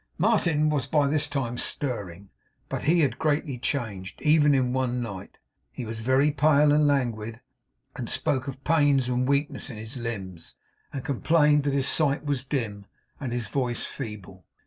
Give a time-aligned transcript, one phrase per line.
[0.17, 2.31] Martin was by this time stirring;
[2.69, 5.37] but he had greatly changed, even in one night.
[5.71, 7.39] He was very pale and languid;
[7.99, 10.55] he spoke of pains and weakness in his limbs,
[10.91, 12.87] and complained that his sight was dim,
[13.19, 14.43] and his voice feeble.